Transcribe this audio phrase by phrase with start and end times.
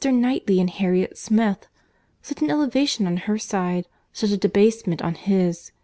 [0.03, 3.85] Knightley and Harriet Smith!—Such an elevation on her side!
[4.11, 5.71] Such a debasement on his!